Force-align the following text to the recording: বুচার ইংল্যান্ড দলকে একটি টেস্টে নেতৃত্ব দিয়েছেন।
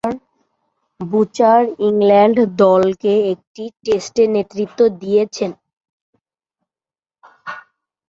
বুচার 0.99 1.61
ইংল্যান্ড 1.87 2.37
দলকে 2.61 3.13
একটি 3.33 3.63
টেস্টে 3.83 4.23
নেতৃত্ব 4.35 4.79
দিয়েছেন। 5.01 5.51